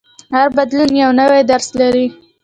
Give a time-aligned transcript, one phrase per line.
[0.35, 2.07] هر بدلون یو نوی درس لري.